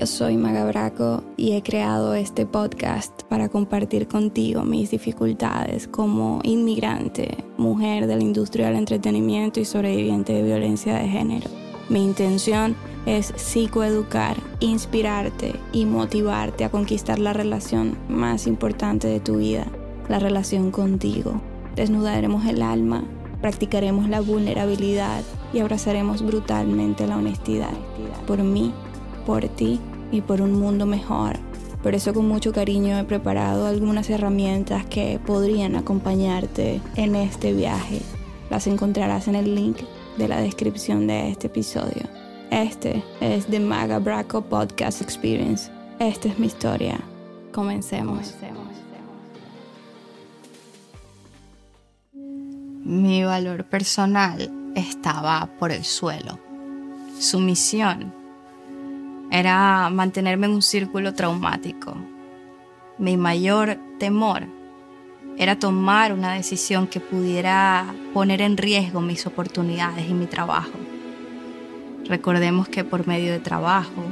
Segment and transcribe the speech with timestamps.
[0.00, 6.40] Yo soy Maga Braco y he creado este podcast para compartir contigo mis dificultades como
[6.42, 11.48] inmigrante, mujer de la industria del entretenimiento y sobreviviente de violencia de género.
[11.88, 12.74] Mi intención
[13.06, 19.64] es psicoeducar, inspirarte y motivarte a conquistar la relación más importante de tu vida,
[20.08, 21.40] la relación contigo.
[21.76, 23.04] Desnudaremos el alma,
[23.40, 25.22] practicaremos la vulnerabilidad
[25.52, 27.74] y abrazaremos brutalmente la honestidad.
[28.26, 28.72] Por mí,
[29.24, 29.80] por ti
[30.12, 31.38] y por un mundo mejor.
[31.82, 38.00] Por eso con mucho cariño he preparado algunas herramientas que podrían acompañarte en este viaje.
[38.48, 39.78] Las encontrarás en el link
[40.16, 42.08] de la descripción de este episodio.
[42.50, 45.70] Este es The Maga Braco Podcast Experience.
[45.98, 47.00] Esta es mi historia.
[47.52, 48.34] Comencemos.
[52.84, 56.38] Mi valor personal estaba por el suelo.
[57.18, 58.23] Su misión
[59.40, 61.96] era mantenerme en un círculo traumático.
[62.98, 64.44] Mi mayor temor
[65.36, 70.78] era tomar una decisión que pudiera poner en riesgo mis oportunidades y mi trabajo.
[72.04, 74.04] Recordemos que por medio de trabajo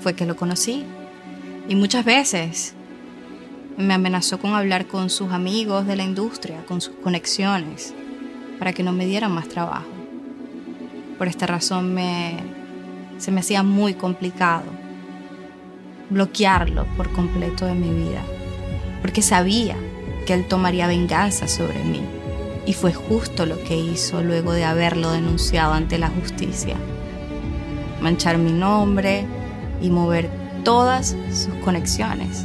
[0.00, 0.84] fue que lo conocí
[1.68, 2.74] y muchas veces
[3.76, 7.94] me amenazó con hablar con sus amigos de la industria, con sus conexiones,
[8.58, 9.86] para que no me dieran más trabajo.
[11.18, 12.59] Por esta razón me,
[13.20, 14.64] se me hacía muy complicado
[16.08, 18.22] bloquearlo por completo de mi vida,
[19.02, 19.76] porque sabía
[20.26, 22.02] que él tomaría venganza sobre mí.
[22.66, 26.76] Y fue justo lo que hizo luego de haberlo denunciado ante la justicia.
[28.00, 29.26] Manchar mi nombre
[29.80, 30.30] y mover
[30.64, 32.44] todas sus conexiones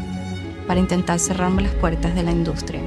[0.67, 2.81] para intentar cerrarme las puertas de la industria.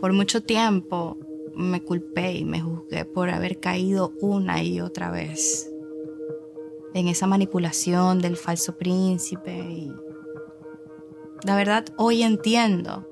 [0.00, 1.18] Por mucho tiempo
[1.54, 5.70] me culpé y me juzgué por haber caído una y otra vez
[6.94, 9.52] en esa manipulación del falso príncipe.
[9.52, 9.92] Y
[11.44, 13.06] la verdad, hoy entiendo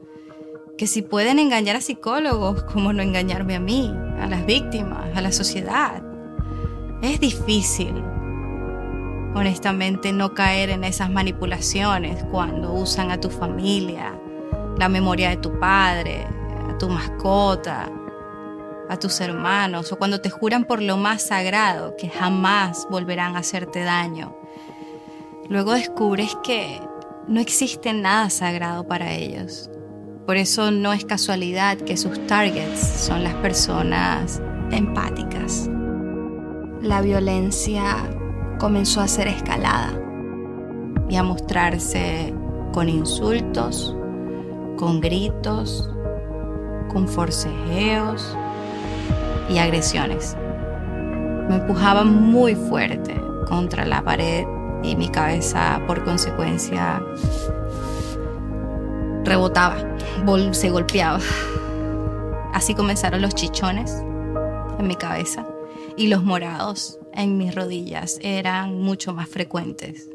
[0.78, 5.20] que si pueden engañar a psicólogos, ¿cómo no engañarme a mí, a las víctimas, a
[5.20, 6.02] la sociedad?
[7.02, 8.02] Es difícil,
[9.34, 14.18] honestamente, no caer en esas manipulaciones cuando usan a tu familia,
[14.78, 16.26] la memoria de tu padre,
[16.78, 17.90] tu mascota,
[18.88, 23.40] a tus hermanos, o cuando te juran por lo más sagrado que jamás volverán a
[23.40, 24.34] hacerte daño.
[25.48, 26.80] Luego descubres que
[27.26, 29.70] no existe nada sagrado para ellos.
[30.26, 35.68] Por eso no es casualidad que sus targets son las personas empáticas.
[36.82, 37.96] La violencia
[38.58, 39.92] comenzó a ser escalada
[41.08, 42.34] y a mostrarse
[42.72, 43.96] con insultos,
[44.76, 45.90] con gritos,
[46.88, 48.36] con forcejeos
[49.48, 50.36] y agresiones.
[51.48, 54.46] Me empujaba muy fuerte contra la pared
[54.82, 57.02] y mi cabeza por consecuencia
[59.24, 59.76] rebotaba,
[60.52, 61.20] se golpeaba.
[62.52, 64.02] Así comenzaron los chichones
[64.78, 65.46] en mi cabeza
[65.96, 70.08] y los morados en mis rodillas eran mucho más frecuentes.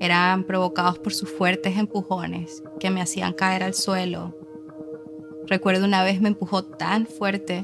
[0.00, 4.34] Eran provocados por sus fuertes empujones que me hacían caer al suelo.
[5.46, 7.62] Recuerdo una vez me empujó tan fuerte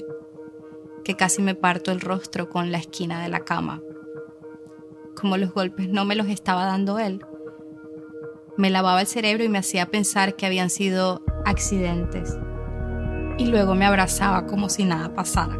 [1.05, 3.81] que casi me parto el rostro con la esquina de la cama.
[5.15, 7.25] Como los golpes no me los estaba dando él,
[8.57, 12.37] me lavaba el cerebro y me hacía pensar que habían sido accidentes.
[13.39, 15.57] Y luego me abrazaba como si nada pasara.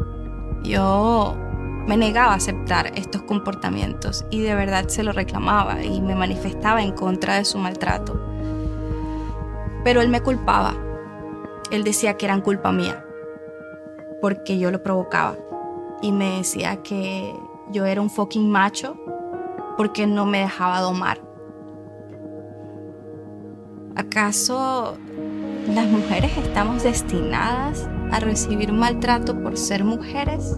[0.63, 1.35] Yo
[1.87, 6.83] me negaba a aceptar estos comportamientos y de verdad se lo reclamaba y me manifestaba
[6.83, 8.21] en contra de su maltrato.
[9.83, 10.75] Pero él me culpaba.
[11.71, 13.05] Él decía que eran culpa mía
[14.21, 15.35] porque yo lo provocaba.
[16.01, 17.33] Y me decía que
[17.71, 18.97] yo era un fucking macho
[19.77, 21.21] porque no me dejaba domar.
[23.95, 24.97] ¿Acaso
[25.67, 30.57] las mujeres estamos destinadas a recibir maltrato por ser mujeres?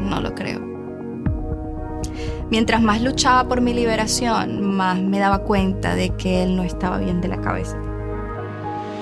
[0.00, 0.60] No lo creo.
[2.50, 6.98] Mientras más luchaba por mi liberación, más me daba cuenta de que él no estaba
[6.98, 7.78] bien de la cabeza.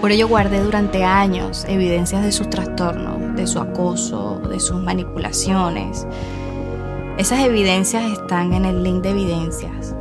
[0.00, 6.06] Por ello guardé durante años evidencias de sus trastornos, de su acoso, de sus manipulaciones.
[7.18, 9.94] Esas evidencias están en el link de evidencias.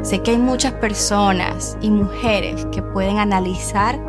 [0.00, 4.00] Sé que hay muchas personas y mujeres que pueden analizar,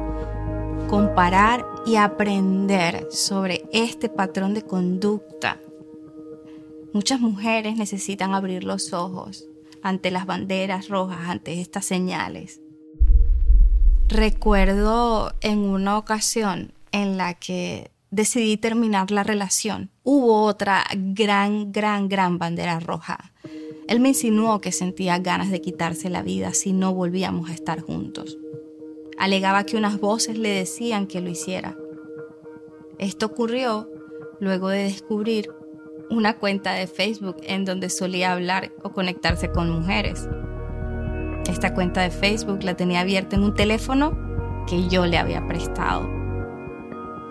[0.89, 5.59] comparar y aprender sobre este patrón de conducta.
[6.93, 9.49] Muchas mujeres necesitan abrir los ojos
[9.81, 12.61] ante las banderas rojas, ante estas señales
[14.07, 19.89] Recuerdo en una ocasión en la que decidí terminar la relación.
[20.03, 23.33] Hubo otra gran, gran, gran bandera roja.
[23.87, 27.81] Él me insinuó que sentía ganas de quitarse la vida si no volvíamos a estar
[27.81, 28.37] juntos.
[29.17, 31.75] Alegaba que unas voces le decían que lo hiciera.
[32.99, 33.89] Esto ocurrió
[34.39, 35.49] luego de descubrir
[36.11, 40.27] una cuenta de Facebook en donde solía hablar o conectarse con mujeres.
[41.47, 44.17] Esta cuenta de Facebook la tenía abierta en un teléfono
[44.67, 46.09] que yo le había prestado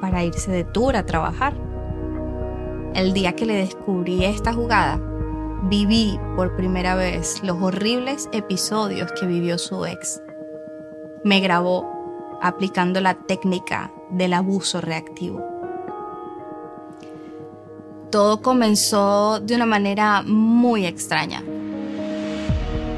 [0.00, 1.54] para irse de tour a trabajar.
[2.94, 5.00] El día que le descubrí esta jugada,
[5.64, 10.20] viví por primera vez los horribles episodios que vivió su ex.
[11.24, 15.42] Me grabó aplicando la técnica del abuso reactivo.
[18.10, 21.42] Todo comenzó de una manera muy extraña.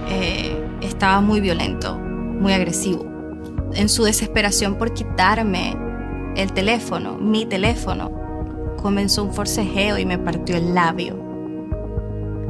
[0.09, 3.07] Eh, estaba muy violento, muy agresivo.
[3.75, 5.77] En su desesperación por quitarme
[6.37, 8.11] el teléfono, mi teléfono,
[8.81, 11.17] comenzó un forcejeo y me partió el labio.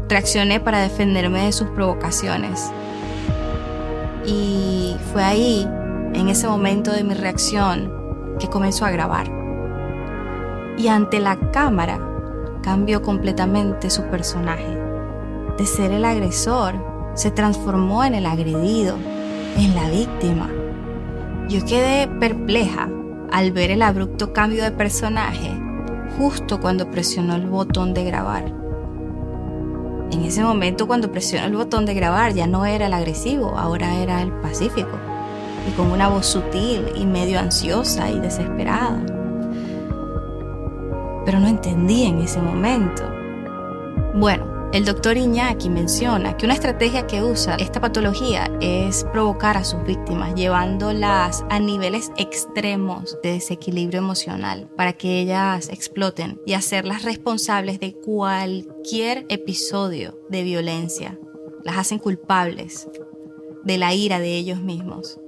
[0.09, 2.71] Reaccioné para defenderme de sus provocaciones.
[4.25, 5.69] Y fue ahí,
[6.15, 7.93] en ese momento de mi reacción,
[8.39, 9.31] que comenzó a grabar.
[10.77, 11.99] Y ante la cámara
[12.63, 14.79] cambió completamente su personaje.
[15.57, 16.75] De ser el agresor,
[17.17, 18.97] se transformó en el agredido,
[19.57, 20.51] en la víctima.
[21.49, 22.89] Yo quedé perpleja
[23.33, 25.51] al ver el abrupto cambio de personaje
[26.19, 28.45] justo cuando presionó el botón de grabar.
[30.13, 33.97] En ese momento cuando presionó el botón de grabar ya no era el agresivo, ahora
[33.97, 34.97] era el pacífico
[35.67, 39.01] y con una voz sutil y medio ansiosa y desesperada.
[41.25, 43.03] Pero no entendí en ese momento.
[44.15, 49.65] Bueno, el doctor Iñaki menciona que una estrategia que usa esta patología es provocar a
[49.65, 57.05] sus víctimas, llevándolas a niveles extremos de desequilibrio emocional para que ellas exploten y hacerlas
[57.05, 61.19] responsables de cualquier episodio de violencia.
[61.65, 62.89] Las hacen culpables
[63.65, 65.19] de la ira de ellos mismos.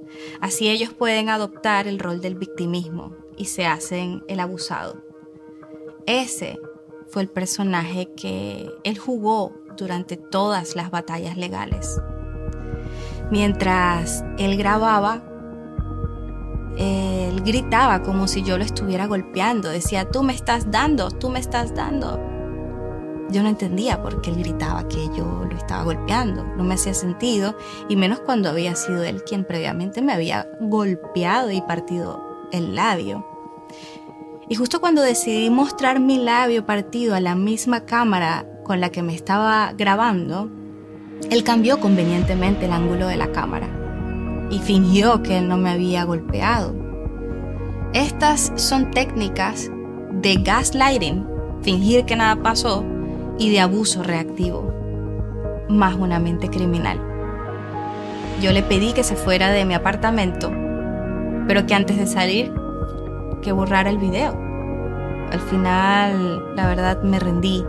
[0.41, 5.03] Así ellos pueden adoptar el rol del victimismo y se hacen el abusado.
[6.05, 6.57] Ese
[7.09, 11.99] fue el personaje que él jugó durante todas las batallas legales.
[13.31, 15.23] Mientras él grababa,
[16.77, 19.69] él gritaba como si yo lo estuviera golpeando.
[19.69, 22.19] Decía, tú me estás dando, tú me estás dando.
[23.29, 26.43] Yo no entendía por qué él gritaba que yo lo estaba golpeando.
[26.43, 27.55] No me hacía sentido,
[27.87, 33.25] y menos cuando había sido él quien previamente me había golpeado y partido el labio.
[34.49, 39.03] Y justo cuando decidí mostrar mi labio partido a la misma cámara con la que
[39.03, 40.49] me estaba grabando,
[41.29, 43.67] él cambió convenientemente el ángulo de la cámara
[44.49, 46.73] y fingió que no me había golpeado.
[47.93, 49.69] Estas son técnicas
[50.13, 51.27] de gaslighting,
[51.61, 52.83] fingir que nada pasó,
[53.37, 54.73] y de abuso reactivo,
[55.69, 56.99] más una mente criminal.
[58.41, 60.51] Yo le pedí que se fuera de mi apartamento,
[61.47, 62.51] pero que antes de salir
[63.41, 64.37] que borrara el video.
[65.31, 67.63] Al final, la verdad, me rendí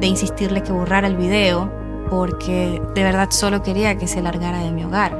[0.00, 1.70] de insistirle que borrara el video
[2.10, 5.16] porque de verdad solo quería que se largara de mi hogar.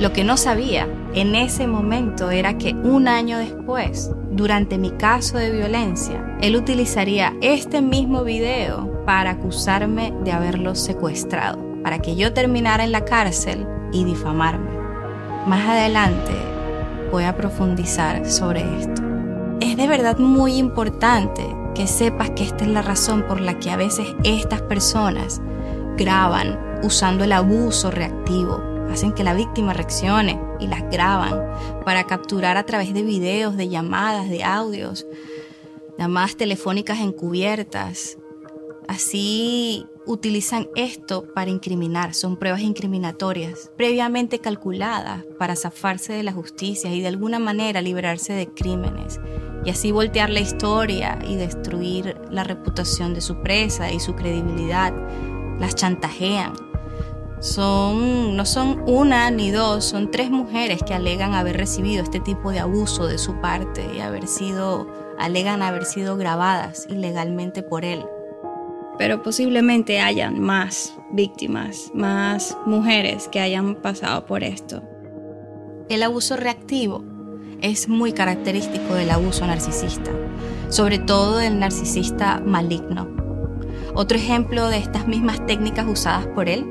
[0.00, 5.36] Lo que no sabía en ese momento era que un año después, durante mi caso
[5.36, 12.32] de violencia, él utilizaría este mismo video para acusarme de haberlo secuestrado, para que yo
[12.32, 14.70] terminara en la cárcel y difamarme.
[15.46, 16.49] Más adelante
[17.10, 19.02] voy a profundizar sobre esto.
[19.60, 23.70] Es de verdad muy importante que sepas que esta es la razón por la que
[23.70, 25.40] a veces estas personas
[25.96, 28.62] graban usando el abuso reactivo.
[28.90, 31.38] Hacen que la víctima reaccione y las graban
[31.84, 35.06] para capturar a través de videos, de llamadas, de audios,
[35.98, 38.18] llamadas telefónicas encubiertas.
[38.88, 46.92] Así utilizan esto para incriminar, son pruebas incriminatorias, previamente calculadas para zafarse de la justicia
[46.92, 49.20] y de alguna manera librarse de crímenes,
[49.64, 54.92] y así voltear la historia y destruir la reputación de su presa y su credibilidad.
[55.60, 56.54] Las chantajean.
[57.40, 62.50] Son, no son una ni dos, son tres mujeres que alegan haber recibido este tipo
[62.50, 64.88] de abuso de su parte y haber sido,
[65.18, 68.04] alegan haber sido grabadas ilegalmente por él
[69.00, 74.82] pero posiblemente hayan más víctimas, más mujeres que hayan pasado por esto.
[75.88, 77.02] El abuso reactivo
[77.62, 80.10] es muy característico del abuso narcisista,
[80.68, 83.08] sobre todo del narcisista maligno.
[83.94, 86.66] Otro ejemplo de estas mismas técnicas usadas por él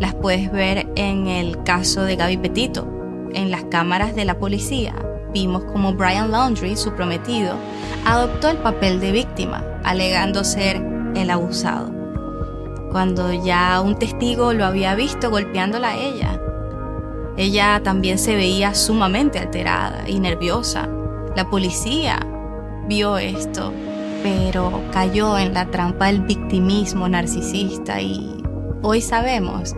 [0.00, 4.92] las puedes ver en el caso de Gaby Petito, en las cámaras de la policía,
[5.32, 7.54] vimos como Brian Laundrie, su prometido,
[8.04, 11.90] adoptó el papel de víctima, alegando ser el abusado,
[12.90, 16.40] cuando ya un testigo lo había visto golpeándola a ella.
[17.36, 20.88] Ella también se veía sumamente alterada y nerviosa.
[21.36, 22.18] La policía
[22.86, 23.72] vio esto,
[24.22, 28.42] pero cayó en la trampa del victimismo narcisista y
[28.82, 29.74] hoy sabemos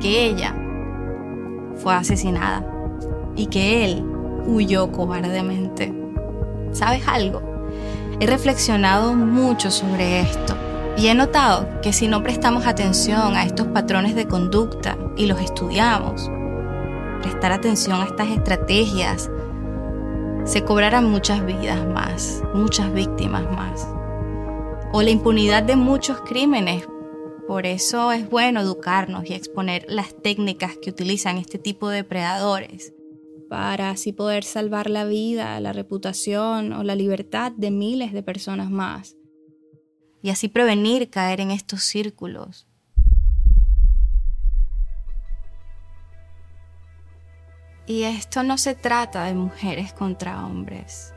[0.00, 0.54] que ella
[1.76, 2.64] fue asesinada
[3.36, 4.04] y que él
[4.46, 5.94] huyó cobardemente.
[6.72, 7.47] ¿Sabes algo?
[8.20, 10.56] He reflexionado mucho sobre esto
[10.96, 15.40] y he notado que si no prestamos atención a estos patrones de conducta y los
[15.40, 16.28] estudiamos,
[17.22, 19.30] prestar atención a estas estrategias,
[20.44, 23.86] se cobrarán muchas vidas más, muchas víctimas más.
[24.92, 26.88] O la impunidad de muchos crímenes.
[27.46, 32.94] Por eso es bueno educarnos y exponer las técnicas que utilizan este tipo de predadores
[33.48, 38.70] para así poder salvar la vida, la reputación o la libertad de miles de personas
[38.70, 39.16] más.
[40.22, 42.66] Y así prevenir caer en estos círculos.
[47.86, 51.14] Y esto no se trata de mujeres contra hombres.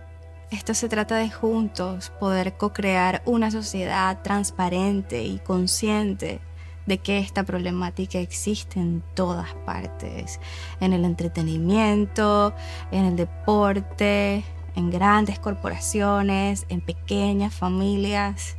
[0.52, 6.40] Esto se trata de juntos poder co-crear una sociedad transparente y consciente
[6.86, 10.40] de que esta problemática existe en todas partes,
[10.80, 12.54] en el entretenimiento,
[12.92, 14.44] en el deporte,
[14.76, 18.58] en grandes corporaciones, en pequeñas familias.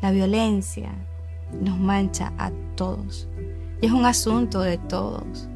[0.00, 0.90] La violencia
[1.60, 3.28] nos mancha a todos
[3.80, 5.48] y es un asunto de todos.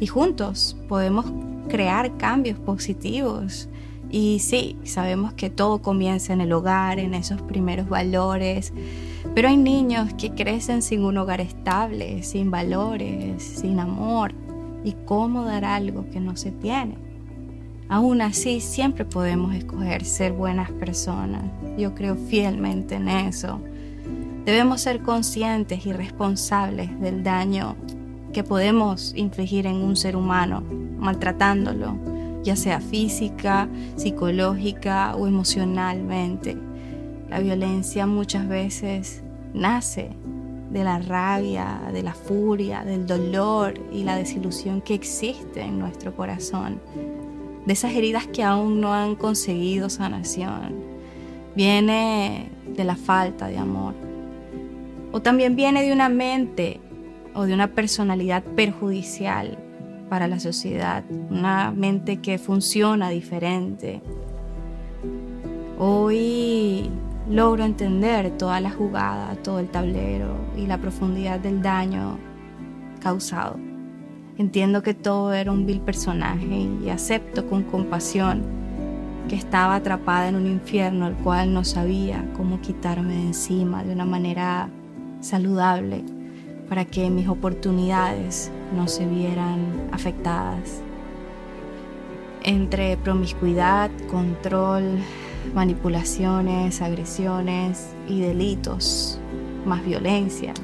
[0.00, 1.26] Y juntos podemos
[1.68, 3.68] crear cambios positivos.
[4.10, 8.72] Y sí, sabemos que todo comienza en el hogar, en esos primeros valores,
[9.38, 14.34] pero hay niños que crecen sin un hogar estable, sin valores, sin amor.
[14.82, 16.98] ¿Y cómo dar algo que no se tiene?
[17.88, 21.44] Aún así, siempre podemos escoger ser buenas personas.
[21.78, 23.60] Yo creo fielmente en eso.
[24.44, 27.76] Debemos ser conscientes y responsables del daño
[28.32, 30.64] que podemos infligir en un ser humano,
[30.98, 31.96] maltratándolo,
[32.42, 36.58] ya sea física, psicológica o emocionalmente.
[37.30, 39.22] La violencia muchas veces
[39.54, 40.10] nace
[40.70, 46.14] de la rabia, de la furia, del dolor y la desilusión que existe en nuestro
[46.14, 46.80] corazón,
[47.64, 50.74] de esas heridas que aún no han conseguido sanación.
[51.54, 53.94] Viene de la falta de amor.
[55.12, 56.80] O también viene de una mente
[57.34, 59.58] o de una personalidad perjudicial
[60.08, 64.02] para la sociedad, una mente que funciona diferente.
[65.78, 66.90] Hoy
[67.30, 72.18] logro entender toda la jugada, todo el tablero y la profundidad del daño
[73.00, 73.56] causado.
[74.38, 78.42] Entiendo que todo era un vil personaje y acepto con compasión
[79.28, 83.92] que estaba atrapada en un infierno al cual no sabía cómo quitarme de encima de
[83.92, 84.70] una manera
[85.20, 86.04] saludable
[86.68, 90.82] para que mis oportunidades no se vieran afectadas.
[92.42, 94.98] Entre promiscuidad, control,
[95.54, 99.18] manipulaciones, agresiones y delitos,
[99.64, 100.54] más violencia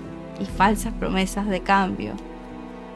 [0.41, 2.13] y falsas promesas de cambio.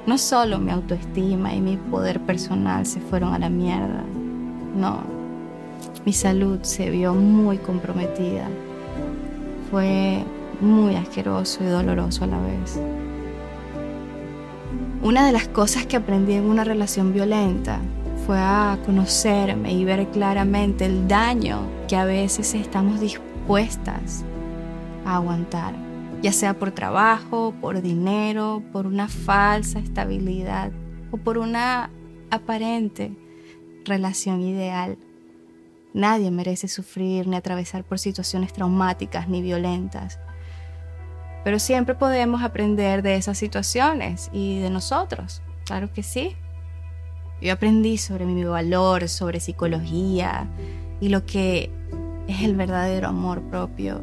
[0.07, 4.04] No solo mi autoestima y mi poder personal se fueron a la mierda,
[4.75, 5.02] no,
[6.04, 8.49] mi salud se vio muy comprometida.
[9.71, 10.25] Fue
[10.61, 12.80] muy asqueroso y doloroso a la vez.
[15.02, 17.80] Una de las cosas que aprendí en una relación violenta
[18.37, 24.25] a conocerme y ver claramente el daño que a veces estamos dispuestas
[25.04, 25.75] a aguantar,
[26.23, 30.70] ya sea por trabajo, por dinero, por una falsa estabilidad
[31.11, 31.90] o por una
[32.30, 33.16] aparente
[33.85, 34.99] relación ideal.
[35.94, 40.20] Nadie merece sufrir ni atravesar por situaciones traumáticas ni violentas.
[41.44, 45.42] Pero siempre podemos aprender de esas situaciones y de nosotros.
[45.64, 46.37] Claro que sí.
[47.40, 50.49] Yo aprendí sobre mi valor, sobre psicología
[51.00, 51.71] y lo que
[52.26, 54.00] es el verdadero amor propio.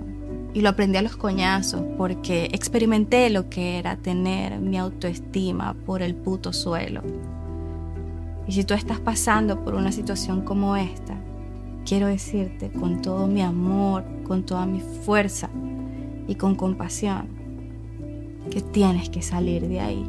[0.53, 6.01] Y lo aprendí a los coñazos porque experimenté lo que era tener mi autoestima por
[6.01, 7.01] el puto suelo.
[8.47, 11.17] Y si tú estás pasando por una situación como esta,
[11.85, 15.49] quiero decirte con todo mi amor, con toda mi fuerza
[16.27, 17.27] y con compasión
[18.49, 20.05] que tienes que salir de ahí.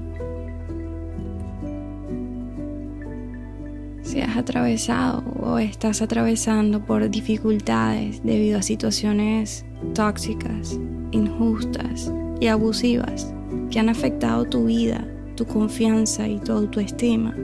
[4.07, 10.79] Si has atravesado o estás atravesando por dificultades debido a situaciones tóxicas,
[11.11, 13.35] injustas y abusivas
[13.69, 17.35] que han afectado tu vida, tu confianza y tu autoestima,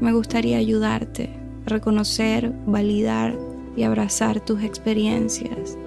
[0.00, 1.30] Me gustaría ayudarte
[1.66, 3.38] a reconocer, validar
[3.76, 5.78] y abrazar tus experiencias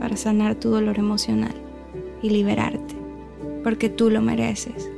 [0.00, 1.54] para sanar tu dolor emocional
[2.20, 2.96] y liberarte,
[3.62, 4.90] porque tú lo mereces.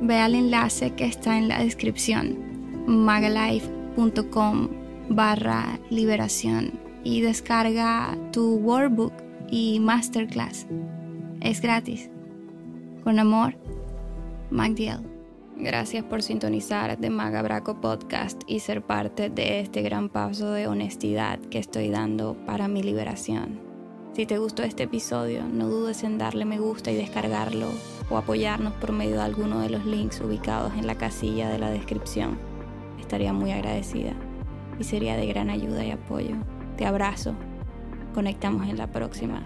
[0.00, 2.46] Ve al enlace que está en la descripción,
[2.86, 4.68] magalife.com
[5.08, 6.72] barra liberación
[7.04, 9.12] y descarga tu workbook
[9.50, 10.66] y masterclass.
[11.40, 12.10] Es gratis.
[13.04, 13.56] Con amor,
[14.50, 15.00] Magdiel.
[15.58, 21.38] Gracias por sintonizar de Magabraco Podcast y ser parte de este gran paso de honestidad
[21.38, 23.60] que estoy dando para mi liberación.
[24.12, 27.68] Si te gustó este episodio, no dudes en darle me gusta y descargarlo
[28.10, 31.70] o apoyarnos por medio de alguno de los links ubicados en la casilla de la
[31.70, 32.38] descripción.
[32.98, 34.12] Estaría muy agradecida
[34.78, 36.36] y sería de gran ayuda y apoyo.
[36.76, 37.34] Te abrazo.
[38.14, 39.42] Conectamos en la próxima.